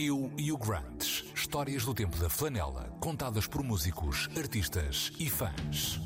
Eu 0.00 0.30
e 0.38 0.52
o 0.52 0.56
Grant. 0.56 1.24
Histórias 1.34 1.84
do 1.84 1.92
tempo 1.92 2.16
da 2.18 2.28
flanela, 2.28 2.88
contadas 3.00 3.48
por 3.48 3.64
músicos, 3.64 4.28
artistas 4.38 5.10
e 5.18 5.28
fãs. 5.28 5.98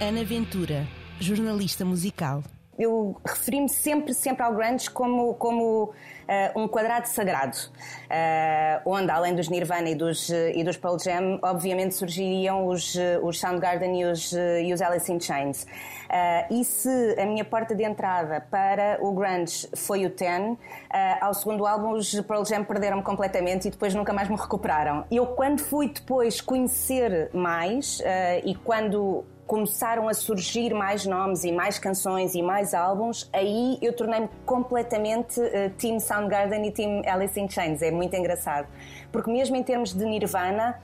Ana 0.00 0.24
Ventura, 0.24 0.88
jornalista 1.20 1.84
musical. 1.84 2.42
Eu 2.78 3.16
referi-me 3.24 3.68
sempre, 3.68 4.12
sempre 4.12 4.42
ao 4.42 4.52
grunge 4.52 4.90
como, 4.90 5.34
como 5.34 5.84
uh, 5.84 6.60
um 6.60 6.68
quadrado 6.68 7.08
sagrado, 7.08 7.56
uh, 7.56 8.82
onde, 8.84 9.10
além 9.10 9.34
dos 9.34 9.48
Nirvana 9.48 9.88
e 9.88 9.94
dos, 9.94 10.28
e 10.28 10.62
dos 10.62 10.76
Pearl 10.76 10.98
Jam, 10.98 11.38
obviamente 11.42 11.94
surgiriam 11.94 12.66
os, 12.66 12.94
os 13.22 13.38
Soundgarden 13.38 14.00
e 14.00 14.04
os, 14.04 14.32
e 14.32 14.72
os 14.72 14.82
Alice 14.82 15.10
in 15.10 15.20
Chains. 15.20 15.64
Uh, 15.64 16.54
e 16.54 16.64
se 16.64 17.16
a 17.18 17.24
minha 17.24 17.44
porta 17.44 17.74
de 17.74 17.82
entrada 17.82 18.40
para 18.50 18.98
o 19.00 19.12
grunge 19.12 19.68
foi 19.74 20.04
o 20.04 20.10
Ten, 20.10 20.56
ao 21.20 21.34
segundo 21.34 21.66
álbum 21.66 21.92
os 21.92 22.20
Pearl 22.22 22.44
Jam 22.44 22.64
perderam-me 22.64 23.02
completamente 23.02 23.68
e 23.68 23.70
depois 23.70 23.94
nunca 23.94 24.12
mais 24.12 24.28
me 24.28 24.36
recuperaram. 24.36 25.04
Eu, 25.10 25.26
quando 25.28 25.60
fui 25.60 25.88
depois 25.88 26.40
conhecer 26.40 27.30
mais 27.32 28.00
e 28.44 28.54
quando 28.54 29.24
começaram 29.46 30.08
a 30.08 30.14
surgir 30.14 30.74
mais 30.74 31.06
nomes 31.06 31.44
e 31.44 31.52
mais 31.52 31.78
canções 31.78 32.34
e 32.34 32.42
mais 32.42 32.74
álbuns, 32.74 33.28
aí 33.32 33.78
eu 33.80 33.92
tornei-me 33.92 34.28
completamente 34.44 35.40
uh, 35.40 35.70
Team 35.78 36.00
Soundgarden 36.00 36.66
e 36.66 36.72
Team 36.72 37.02
Alice 37.06 37.38
in 37.38 37.48
Chains. 37.48 37.80
É 37.82 37.90
muito 37.90 38.14
engraçado. 38.16 38.66
Porque 39.12 39.30
mesmo 39.30 39.56
em 39.56 39.62
termos 39.62 39.92
de 39.92 40.04
Nirvana, 40.04 40.80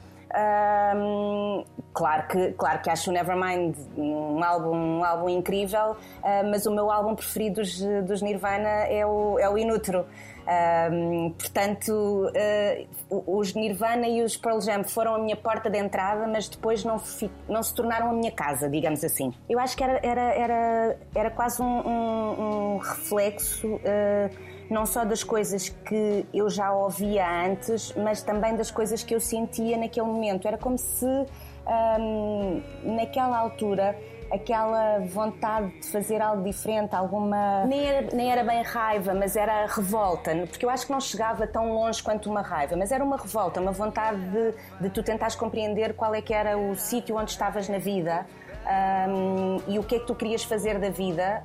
um, 0.96 1.64
claro, 1.92 2.28
que, 2.28 2.52
claro 2.52 2.80
que 2.80 2.90
acho 2.90 3.10
o 3.10 3.12
Nevermind 3.12 3.76
um 3.96 4.42
álbum, 4.42 4.76
um 4.76 5.04
álbum 5.04 5.28
incrível, 5.28 5.92
uh, 5.92 6.50
mas 6.50 6.64
o 6.66 6.70
meu 6.70 6.90
álbum 6.90 7.14
preferido 7.14 7.60
dos, 7.60 7.80
dos 8.06 8.22
Nirvana 8.22 8.86
é 8.88 9.04
o, 9.04 9.38
é 9.38 9.48
o 9.48 9.58
Inútero. 9.58 10.06
Um, 10.42 11.30
portanto, 11.30 11.92
uh, 12.28 13.22
os 13.26 13.54
Nirvana 13.54 14.08
e 14.08 14.22
os 14.22 14.36
Pearl 14.36 14.60
Jam 14.60 14.82
foram 14.84 15.14
a 15.14 15.18
minha 15.18 15.36
porta 15.36 15.70
de 15.70 15.78
entrada, 15.78 16.26
mas 16.26 16.48
depois 16.48 16.84
não, 16.84 17.00
não 17.48 17.62
se 17.62 17.74
tornaram 17.74 18.10
a 18.10 18.12
minha 18.12 18.32
casa, 18.32 18.68
digamos 18.68 19.04
assim. 19.04 19.32
Eu 19.48 19.58
acho 19.60 19.76
que 19.76 19.84
era, 19.84 20.00
era, 20.02 20.34
era, 20.34 20.96
era 21.14 21.30
quase 21.30 21.62
um, 21.62 21.88
um, 21.88 22.74
um 22.74 22.78
reflexo. 22.78 23.68
Uh, 23.68 24.52
não 24.72 24.86
só 24.86 25.04
das 25.04 25.22
coisas 25.22 25.68
que 25.68 26.26
eu 26.32 26.48
já 26.48 26.72
ouvia 26.72 27.28
antes, 27.46 27.92
mas 27.94 28.22
também 28.22 28.56
das 28.56 28.70
coisas 28.70 29.04
que 29.04 29.14
eu 29.14 29.20
sentia 29.20 29.76
naquele 29.76 30.06
momento. 30.06 30.48
Era 30.48 30.56
como 30.56 30.78
se 30.78 31.06
um, 31.06 32.62
naquela 32.96 33.38
altura 33.38 33.96
aquela 34.32 35.00
vontade 35.00 35.68
de 35.78 35.86
fazer 35.88 36.22
algo 36.22 36.42
diferente, 36.42 36.94
alguma. 36.94 37.66
Nem 37.66 37.86
era, 37.86 38.16
nem 38.16 38.32
era 38.32 38.42
bem 38.42 38.62
raiva, 38.62 39.12
mas 39.12 39.36
era 39.36 39.66
revolta, 39.66 40.34
porque 40.48 40.64
eu 40.64 40.70
acho 40.70 40.86
que 40.86 40.92
não 40.92 41.00
chegava 41.00 41.46
tão 41.46 41.70
longe 41.74 42.02
quanto 42.02 42.30
uma 42.30 42.40
raiva, 42.40 42.74
mas 42.74 42.90
era 42.90 43.04
uma 43.04 43.18
revolta, 43.18 43.60
uma 43.60 43.72
vontade 43.72 44.18
de, 44.30 44.54
de 44.80 44.88
tu 44.88 45.02
tentares 45.02 45.36
compreender 45.36 45.92
qual 45.92 46.14
é 46.14 46.22
que 46.22 46.32
era 46.32 46.56
o 46.56 46.74
sítio 46.74 47.16
onde 47.16 47.30
estavas 47.30 47.68
na 47.68 47.76
vida. 47.76 48.26
Um, 48.64 49.60
e 49.66 49.78
o 49.78 49.82
que 49.82 49.96
é 49.96 49.98
que 49.98 50.06
tu 50.06 50.14
querias 50.14 50.44
fazer 50.44 50.78
da 50.78 50.88
vida 50.88 51.42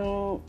um, 0.00 0.40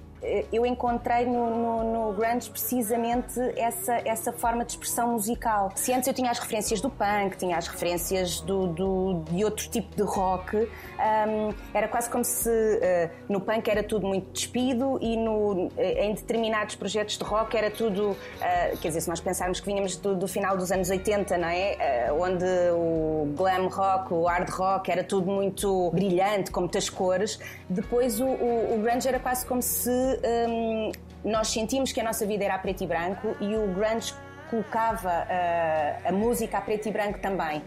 eu 0.52 0.66
encontrei 0.66 1.26
no, 1.26 1.50
no, 1.50 2.08
no, 2.08 2.14
grunge 2.14 2.50
precisamente 2.50 3.40
essa, 3.56 4.02
essa 4.06 4.32
forma 4.32 4.66
de 4.66 4.72
expressão 4.72 5.14
musical. 5.14 5.72
Se 5.76 5.94
antes 5.94 6.08
eu 6.08 6.14
tinha 6.14 6.32
as 6.32 6.40
referências 6.40 6.82
do 6.82 6.90
punk, 6.90 7.38
tinha 7.38 7.58
as 7.58 7.67
referências 7.67 8.40
do, 8.42 8.67
do 8.67 9.23
de 9.30 9.44
outro 9.44 9.70
tipo 9.70 9.95
de 9.95 10.04
rock, 10.04 10.56
um, 10.58 11.54
era 11.73 11.88
quase 11.88 12.09
como 12.09 12.23
se 12.23 12.50
uh, 12.50 13.09
no 13.30 13.40
punk 13.42 13.67
era 13.70 13.84
tudo 13.84 14.08
muito 14.08 14.32
despido 14.32 14.98
e 15.02 15.17
no, 15.17 15.70
em 15.78 16.14
determinados 16.14 16.76
projetos 16.76 17.17
de 17.17 17.23
rock 17.23 17.56
era 17.56 17.70
tudo, 17.70 18.12
uh, 18.12 18.78
quer 18.82 18.89
dizer, 18.89 19.02
se 19.02 19.10
nós 19.10 19.20
pensarmos 19.20 19.60
que 19.60 19.66
vinhamos 19.66 19.95
do, 19.98 20.16
do 20.16 20.28
final 20.28 20.58
dos 20.58 20.72
anos 20.72 20.89
80, 20.89 21.38
não 21.38 21.48
é? 21.48 22.10
Uh, 22.10 22.22
onde 22.22 22.45
o 22.73 23.34
glam 23.36 23.67
rock, 23.67 24.14
o 24.14 24.26
hard 24.26 24.49
rock 24.49 24.92
era 24.92 25.04
tudo 25.04 25.32
muito 25.32 25.92
brilhante, 25.92 26.52
com 26.52 26.61
muitas 26.61 26.89
cores, 26.89 27.39
depois 27.70 28.20
o, 28.20 28.26
o, 28.26 28.76
o 28.76 28.82
grunge 28.82 29.08
era 29.08 29.20
quase 29.20 29.45
como 29.45 29.61
se 29.61 30.14
um, 30.49 30.92
nós 31.23 31.48
sentimos 31.48 31.92
que 31.92 31.99
a 31.99 32.03
nossa 32.03 32.26
vida 32.26 32.43
era 32.43 32.55
a 32.55 32.59
preto 32.59 32.83
e 32.83 32.87
branco 32.87 33.36
e 33.39 33.55
o 33.55 33.67
grunge 33.73 34.14
colocava 34.49 35.09
uh, 35.09 36.08
a 36.08 36.11
música 36.11 36.58
a 36.58 36.61
preto 36.61 36.87
e 36.87 36.92
branco 36.92 37.20
também. 37.20 37.64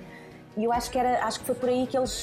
E 0.56 0.64
eu 0.64 0.72
acho 0.72 0.91
que, 0.91 0.98
era, 0.98 1.25
acho 1.25 1.38
que 1.38 1.47
foi 1.47 1.54
por 1.54 1.69
aí 1.69 1.87
que 1.87 1.97
eles 1.97 2.20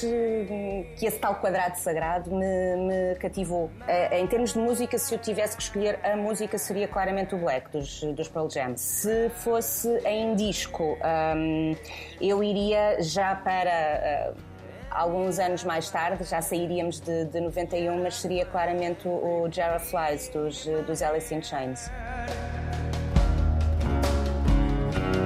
que 0.98 1.06
esse 1.06 1.18
tal 1.18 1.36
quadrado 1.36 1.78
sagrado 1.78 2.30
me, 2.30 2.76
me 2.76 3.14
cativou. 3.14 3.66
Uh, 3.66 4.14
em 4.14 4.26
termos 4.26 4.52
de 4.52 4.58
música, 4.58 4.98
se 4.98 5.14
eu 5.14 5.18
tivesse 5.18 5.56
que 5.56 5.62
escolher 5.62 5.98
a 6.04 6.16
música, 6.16 6.58
seria 6.58 6.86
claramente 6.86 7.34
o 7.34 7.38
Black 7.38 7.70
dos, 7.70 8.02
dos 8.02 8.28
Pearl 8.28 8.50
Jam. 8.50 8.76
Se 8.76 9.30
fosse 9.30 9.88
em 10.04 10.34
disco, 10.34 10.98
um, 11.34 11.74
eu 12.20 12.42
iria 12.42 13.02
já 13.02 13.34
para. 13.36 14.34
Uh, 14.34 14.55
alguns 14.96 15.38
anos 15.38 15.62
mais 15.62 15.90
tarde, 15.90 16.24
já 16.24 16.40
sairíamos 16.40 17.00
de, 17.00 17.26
de 17.26 17.40
91, 17.40 18.02
mas 18.02 18.16
seria 18.16 18.46
claramente 18.46 19.06
o, 19.06 19.44
o 19.44 19.52
Jarrah 19.52 19.78
Flies 19.78 20.28
dos, 20.30 20.64
dos 20.86 21.02
Alice 21.02 21.34
in 21.34 21.42
Chains. 21.42 21.90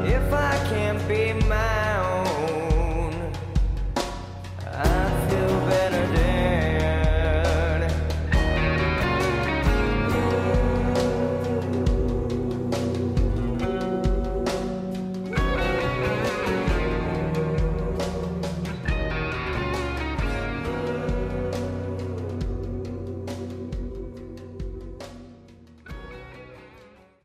If 0.05 0.33
I 0.33 0.59
can't 0.69 1.07
be 1.07 1.35
mine. 1.49 1.90